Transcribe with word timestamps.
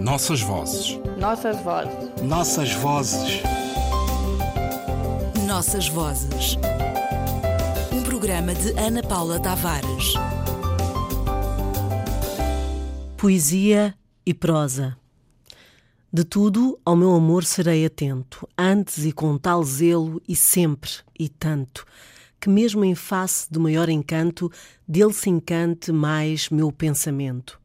Nossas 0.00 0.40
vozes. 0.40 0.96
Nossas 1.18 1.60
vozes. 1.60 2.22
Nossas 2.22 2.72
vozes. 2.74 3.42
Nossas 5.44 5.88
vozes. 5.88 6.56
Um 7.92 8.02
programa 8.04 8.54
de 8.54 8.70
Ana 8.78 9.02
Paula 9.02 9.40
Tavares. 9.40 10.14
Poesia 13.16 13.92
e 14.24 14.32
prosa. 14.32 14.96
De 16.12 16.22
tudo 16.22 16.78
ao 16.84 16.94
meu 16.94 17.12
amor 17.16 17.44
serei 17.44 17.84
atento, 17.84 18.48
antes 18.56 19.04
e 19.04 19.10
com 19.10 19.36
tal 19.36 19.64
zelo 19.64 20.22
e 20.28 20.36
sempre 20.36 20.92
e 21.18 21.28
tanto, 21.28 21.84
que 22.40 22.48
mesmo 22.48 22.84
em 22.84 22.94
face 22.94 23.52
do 23.52 23.58
maior 23.58 23.88
encanto, 23.88 24.50
dele 24.86 25.12
se 25.12 25.28
encante 25.28 25.90
mais 25.90 26.48
meu 26.50 26.70
pensamento. 26.70 27.58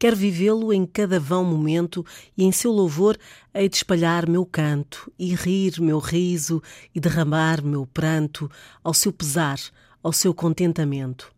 Quero 0.00 0.16
vivê-lo 0.16 0.72
em 0.72 0.86
cada 0.86 1.20
vão 1.20 1.44
momento 1.44 2.06
e 2.34 2.42
em 2.42 2.50
seu 2.50 2.72
louvor 2.72 3.18
hei 3.52 3.68
de 3.68 3.76
espalhar 3.76 4.26
meu 4.26 4.46
canto 4.46 5.12
e 5.18 5.34
rir 5.34 5.78
meu 5.78 5.98
riso 5.98 6.62
e 6.94 6.98
derramar 6.98 7.62
meu 7.62 7.84
pranto 7.84 8.50
ao 8.82 8.94
seu 8.94 9.12
pesar, 9.12 9.60
ao 10.02 10.10
seu 10.10 10.32
contentamento. 10.32 11.30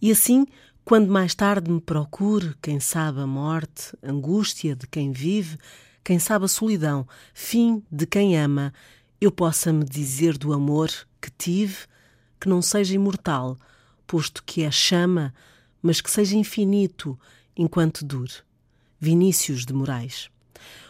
E 0.00 0.12
assim, 0.12 0.46
quando 0.84 1.10
mais 1.10 1.34
tarde 1.34 1.68
me 1.68 1.80
procure, 1.80 2.54
quem 2.62 2.78
sabe 2.78 3.22
a 3.22 3.26
morte, 3.26 3.92
angústia 4.00 4.76
de 4.76 4.86
quem 4.86 5.10
vive, 5.10 5.58
quem 6.04 6.20
sabe 6.20 6.44
a 6.44 6.48
solidão, 6.48 7.08
fim 7.34 7.82
de 7.90 8.06
quem 8.06 8.38
ama, 8.38 8.72
eu 9.20 9.32
possa 9.32 9.72
me 9.72 9.84
dizer 9.84 10.38
do 10.38 10.52
amor 10.52 10.90
que 11.20 11.30
tive, 11.36 11.78
que 12.40 12.48
não 12.48 12.62
seja 12.62 12.94
imortal, 12.94 13.58
posto 14.06 14.44
que 14.44 14.62
é 14.62 14.70
chama, 14.70 15.34
mas 15.82 16.00
que 16.00 16.08
seja 16.08 16.36
infinito, 16.36 17.18
enquanto 17.60 18.06
dure. 18.06 18.32
Vinícius 18.98 19.66
de 19.66 19.74
Moraes. 19.74 20.30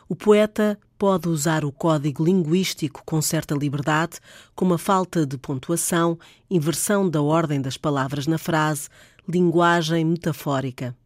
O 0.09 0.15
poeta 0.15 0.79
pode 0.97 1.29
usar 1.29 1.65
o 1.65 1.73
código 1.73 2.25
linguístico 2.25 3.03
com 3.05 3.21
certa 3.21 3.57
liberdade, 3.57 4.21
como 4.55 4.75
a 4.75 4.79
falta 4.79 5.27
de 5.27 5.37
pontuação, 5.37 6.17
inversão 6.49 7.11
da 7.11 7.21
ordem 7.21 7.61
das 7.61 7.77
palavras 7.77 8.29
na 8.29 8.39
frase, 8.39 8.89
linguagem 9.29 10.05
metafórica. 10.05 10.97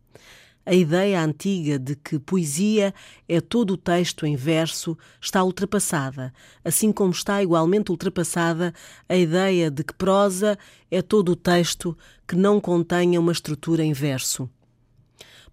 A 0.66 0.74
ideia 0.74 1.24
antiga 1.24 1.78
de 1.78 1.96
que 1.96 2.18
poesia 2.18 2.92
é 3.26 3.40
todo 3.40 3.72
o 3.72 3.78
texto 3.78 4.26
em 4.26 4.36
verso 4.36 4.98
está 5.18 5.42
ultrapassada, 5.42 6.30
assim 6.62 6.92
como 6.92 7.10
está 7.10 7.42
igualmente 7.42 7.90
ultrapassada 7.90 8.74
a 9.08 9.16
ideia 9.16 9.70
de 9.70 9.82
que 9.82 9.94
prosa 9.94 10.58
é 10.90 11.00
todo 11.00 11.32
o 11.32 11.36
texto 11.36 11.96
que 12.28 12.36
não 12.36 12.60
contenha 12.60 13.18
uma 13.18 13.32
estrutura 13.32 13.82
em 13.82 13.94
verso. 13.94 14.48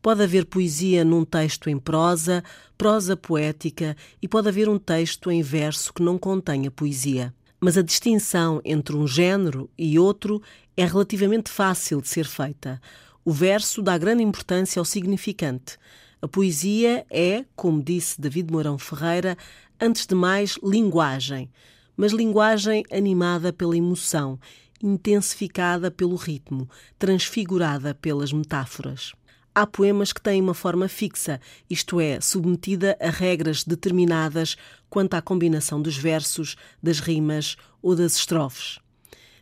Pode 0.02 0.24
haver 0.24 0.46
poesia 0.46 1.06
num 1.06 1.24
texto 1.24 1.70
em 1.70 1.78
prosa, 1.78 2.44
prosa 2.76 3.16
poética 3.16 3.96
e 4.20 4.28
pode 4.28 4.50
haver 4.50 4.68
um 4.68 4.80
texto 4.80 5.30
em 5.30 5.44
verso 5.44 5.94
que 5.94 6.02
não 6.02 6.18
contenha 6.18 6.72
poesia. 6.72 7.32
Mas 7.60 7.78
a 7.78 7.84
distinção 7.84 8.60
entre 8.66 8.96
um 8.96 9.06
género 9.08 9.70
e 9.78 10.00
outro 10.00 10.42
é 10.76 10.84
relativamente 10.86 11.52
fácil 11.52 12.02
de 12.02 12.08
ser 12.08 12.26
feita. 12.26 12.82
O 13.24 13.32
verso 13.32 13.84
dá 13.84 13.96
grande 13.96 14.24
importância 14.24 14.80
ao 14.80 14.86
significante. 14.86 15.78
A 16.20 16.28
poesia 16.28 17.06
é, 17.08 17.46
como 17.56 17.84
disse 17.84 18.20
David 18.20 18.52
Mourão 18.52 18.80
Ferreira, 18.80 19.38
antes 19.80 20.08
de 20.08 20.16
mais 20.16 20.58
linguagem, 20.64 21.48
mas 21.96 22.12
linguagem 22.12 22.84
animada 22.92 23.54
pela 23.54 23.78
emoção, 23.78 24.40
intensificada 24.82 25.92
pelo 25.92 26.16
ritmo, 26.16 26.68
transfigurada 26.98 27.94
pelas 27.94 28.34
metáforas. 28.34 29.14
Há 29.54 29.68
poemas 29.68 30.14
que 30.14 30.22
têm 30.22 30.42
uma 30.42 30.54
forma 30.54 30.88
fixa, 30.88 31.42
isto 31.70 32.00
é, 32.00 32.22
submetida 32.22 32.98
a 33.02 33.10
regras 33.10 33.66
determinadas 33.66 34.56
quanto 34.90 35.16
à 35.16 35.22
combinação 35.22 35.82
dos 35.82 35.98
versos, 35.98 36.56
das 36.82 37.02
rimas 37.02 37.58
ou 37.82 37.94
das 37.94 38.16
estrofes. 38.16 38.80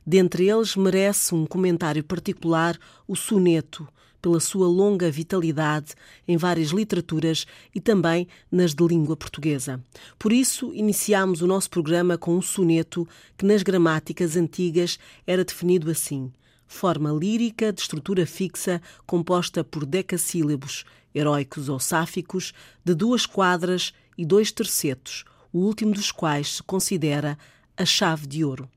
Dentre 0.04 0.50
eles, 0.50 0.76
merece 0.76 1.36
um 1.36 1.46
comentário 1.46 2.04
particular 2.04 2.76
o 3.08 3.16
soneto, 3.16 3.88
pela 4.20 4.40
sua 4.40 4.68
longa 4.68 5.12
vitalidade 5.12 5.94
em 6.28 6.38
várias 6.38 6.70
literaturas 6.70 7.46
e 7.74 7.80
também 7.80 8.28
nas 8.52 8.74
de 8.74 8.84
língua 8.86 9.16
portuguesa. 9.16 9.80
Por 10.18 10.34
isso, 10.34 10.74
iniciamos 10.74 11.44
o 11.44 11.48
nosso 11.48 11.70
programa 11.70 12.18
com 12.18 12.36
um 12.36 12.42
soneto 12.42 13.08
que 13.38 13.46
nas 13.46 13.62
gramáticas 13.62 14.36
antigas 14.36 14.98
era 15.26 15.46
definido 15.46 15.90
assim: 15.92 16.32
forma 16.70 17.12
lírica 17.12 17.74
de 17.74 17.82
estrutura 17.82 18.26
fixa 18.28 18.80
composta 19.06 19.64
por 19.64 19.86
decassílabos, 19.86 20.86
heróicos 21.14 21.68
ou 21.68 21.80
sáficos, 21.80 22.54
de 22.86 22.94
duas 22.94 23.26
quadras 23.26 23.92
e 24.16 24.24
dois 24.24 24.52
tercetos, 24.52 25.26
o 25.52 25.60
último 25.60 25.92
dos 25.92 26.12
quais 26.12 26.58
se 26.58 26.64
considera 26.64 27.38
a 27.76 27.84
chave 27.84 28.28
de 28.28 28.46
ouro. 28.46 28.70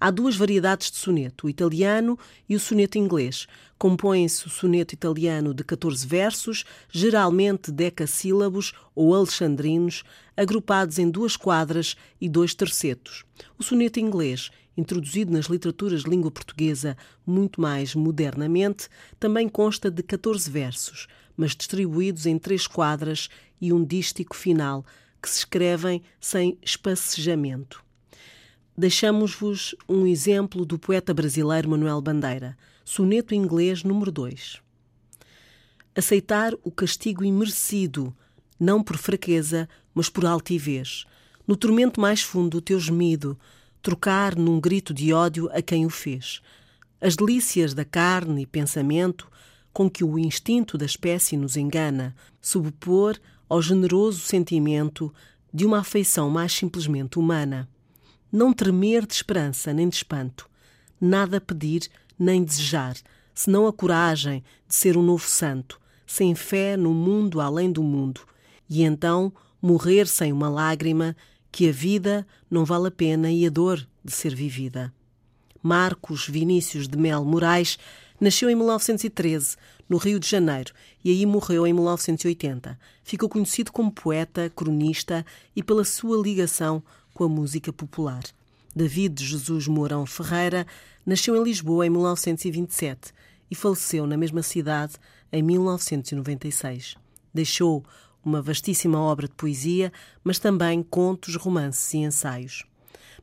Há 0.00 0.10
duas 0.10 0.36
variedades 0.36 0.90
de 0.90 0.96
soneto, 0.96 1.46
o 1.46 1.50
italiano 1.50 2.18
e 2.48 2.54
o 2.54 2.60
soneto 2.60 2.96
inglês. 2.96 3.46
Compõe-se 3.78 4.46
o 4.46 4.50
soneto 4.50 4.94
italiano 4.94 5.52
de 5.52 5.64
14 5.64 6.06
versos, 6.06 6.64
geralmente 6.90 7.70
decassílabos 7.70 8.72
ou 8.94 9.14
alexandrinos, 9.14 10.04
agrupados 10.36 10.98
em 10.98 11.08
duas 11.10 11.36
quadras 11.36 11.96
e 12.20 12.28
dois 12.28 12.54
tercetos. 12.54 13.24
O 13.58 13.62
soneto 13.62 14.00
inglês 14.00 14.50
introduzido 14.76 15.32
nas 15.32 15.46
literaturas 15.46 16.02
de 16.02 16.10
língua 16.10 16.30
portuguesa 16.30 16.96
muito 17.26 17.60
mais 17.60 17.94
modernamente, 17.94 18.88
também 19.18 19.48
consta 19.48 19.90
de 19.90 20.02
14 20.02 20.50
versos, 20.50 21.06
mas 21.36 21.54
distribuídos 21.54 22.26
em 22.26 22.38
três 22.38 22.66
quadras 22.66 23.28
e 23.60 23.72
um 23.72 23.84
dístico 23.84 24.34
final, 24.34 24.84
que 25.20 25.28
se 25.28 25.38
escrevem 25.38 26.02
sem 26.20 26.58
espacejamento. 26.62 27.82
Deixamos-vos 28.76 29.74
um 29.88 30.06
exemplo 30.06 30.64
do 30.64 30.78
poeta 30.78 31.12
brasileiro 31.12 31.68
Manuel 31.68 32.00
Bandeira, 32.00 32.56
soneto 32.84 33.34
inglês 33.34 33.84
número 33.84 34.10
2. 34.10 34.60
Aceitar 35.94 36.54
o 36.64 36.70
castigo 36.70 37.22
imerecido, 37.22 38.16
não 38.58 38.82
por 38.82 38.96
fraqueza, 38.96 39.68
mas 39.94 40.08
por 40.08 40.24
altivez. 40.24 41.04
No 41.46 41.54
tormento 41.54 42.00
mais 42.00 42.22
fundo, 42.22 42.58
o 42.58 42.62
teu 42.62 42.80
gemido, 42.80 43.38
trocar 43.82 44.36
num 44.36 44.60
grito 44.60 44.94
de 44.94 45.12
ódio 45.12 45.50
a 45.52 45.60
quem 45.60 45.84
o 45.84 45.90
fez. 45.90 46.40
As 47.00 47.16
delícias 47.16 47.74
da 47.74 47.84
carne 47.84 48.42
e 48.42 48.46
pensamento 48.46 49.28
com 49.72 49.90
que 49.90 50.04
o 50.04 50.18
instinto 50.18 50.78
da 50.78 50.86
espécie 50.86 51.36
nos 51.36 51.56
engana, 51.56 52.14
subpor 52.40 53.18
ao 53.48 53.60
generoso 53.60 54.20
sentimento 54.20 55.12
de 55.52 55.66
uma 55.66 55.80
afeição 55.80 56.30
mais 56.30 56.52
simplesmente 56.52 57.18
humana. 57.18 57.68
Não 58.30 58.52
tremer 58.52 59.04
de 59.04 59.14
esperança 59.14 59.72
nem 59.72 59.88
de 59.88 59.96
espanto, 59.96 60.48
nada 61.00 61.40
pedir 61.40 61.88
nem 62.18 62.44
desejar, 62.44 62.96
senão 63.34 63.66
a 63.66 63.72
coragem 63.72 64.44
de 64.68 64.74
ser 64.74 64.96
um 64.96 65.02
novo 65.02 65.26
santo, 65.26 65.80
sem 66.06 66.34
fé 66.34 66.76
no 66.76 66.94
mundo 66.94 67.40
além 67.40 67.72
do 67.72 67.82
mundo, 67.82 68.20
e 68.68 68.82
então 68.82 69.32
morrer 69.60 70.06
sem 70.06 70.32
uma 70.32 70.48
lágrima 70.48 71.16
que 71.52 71.68
a 71.68 71.72
vida 71.72 72.26
não 72.50 72.64
vale 72.64 72.88
a 72.88 72.90
pena 72.90 73.30
e 73.30 73.46
a 73.46 73.50
dor 73.50 73.86
de 74.02 74.10
ser 74.10 74.34
vivida. 74.34 74.92
Marcos 75.62 76.26
Vinícius 76.26 76.88
de 76.88 76.96
Mel 76.96 77.24
Moraes 77.24 77.78
nasceu 78.18 78.48
em 78.48 78.56
1913, 78.56 79.56
no 79.88 79.98
Rio 79.98 80.18
de 80.18 80.28
Janeiro, 80.28 80.72
e 81.04 81.10
aí 81.10 81.26
morreu 81.26 81.66
em 81.66 81.72
1980. 81.72 82.78
Ficou 83.04 83.28
conhecido 83.28 83.70
como 83.70 83.92
poeta, 83.92 84.50
cronista 84.50 85.26
e 85.54 85.62
pela 85.62 85.84
sua 85.84 86.16
ligação 86.16 86.82
com 87.12 87.24
a 87.24 87.28
música 87.28 87.72
popular. 87.72 88.22
David 88.74 89.22
Jesus 89.22 89.68
Mourão 89.68 90.06
Ferreira 90.06 90.66
nasceu 91.04 91.36
em 91.36 91.44
Lisboa 91.44 91.86
em 91.86 91.90
1927 91.90 93.12
e 93.50 93.54
faleceu 93.54 94.06
na 94.06 94.16
mesma 94.16 94.42
cidade 94.42 94.94
em 95.30 95.42
1996. 95.42 96.96
Deixou 97.34 97.84
uma 98.24 98.42
vastíssima 98.42 98.98
obra 98.98 99.26
de 99.26 99.34
poesia, 99.34 99.92
mas 100.22 100.38
também 100.38 100.82
contos, 100.82 101.36
romances 101.36 101.92
e 101.94 101.98
ensaios. 101.98 102.64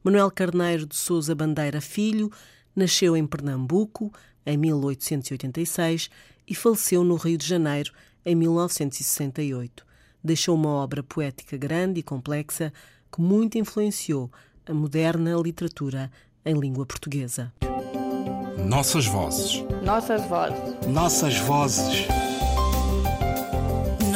Manuel 0.04 0.32
Carneiro 0.32 0.86
de 0.86 0.96
Souza 0.96 1.36
Bandeira 1.36 1.82
Filho 1.82 2.32
nasceu 2.76 3.18
em 3.18 3.26
Pernambuco 3.26 4.12
em 4.46 4.58
1886 4.58 6.10
e 6.48 6.56
faleceu 6.56 7.04
no 7.04 7.16
Rio 7.16 7.38
de 7.38 7.46
Janeiro 7.46 7.92
em 8.26 8.36
1968. 8.36 9.86
Deixou 10.24 10.56
uma 10.56 10.70
obra 10.70 11.04
poética 11.04 11.58
grande 11.58 12.00
e 12.00 12.04
complexa 12.04 12.74
que 13.12 13.22
muito 13.22 13.58
influenciou 13.58 14.32
a 14.66 14.74
moderna 14.74 15.36
literatura 15.36 16.12
em 16.46 16.54
língua 16.54 16.86
portuguesa. 16.86 17.52
Nossas 18.68 19.06
vozes. 19.06 19.64
Nossas 19.84 20.26
vozes. 20.28 20.88
Nossas 20.88 21.38
vozes. 21.40 22.08